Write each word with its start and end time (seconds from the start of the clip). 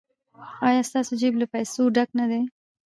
ایا 0.67 0.81
ستاسو 0.89 1.13
جیب 1.21 1.33
له 1.41 1.45
پیسو 1.53 1.81
ډک 1.95 2.09
نه 2.19 2.25
دی؟ 2.31 2.41